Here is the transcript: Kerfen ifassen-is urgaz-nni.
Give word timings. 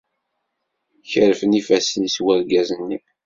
Kerfen 1.11 1.51
ifassen-is 1.59 2.17
urgaz-nni. 2.25 2.99